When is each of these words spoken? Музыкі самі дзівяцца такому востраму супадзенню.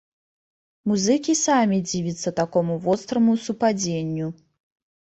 Музыкі 0.91 1.35
самі 1.43 1.77
дзівяцца 1.91 2.35
такому 2.43 2.79
востраму 2.87 3.39
супадзенню. 3.47 4.27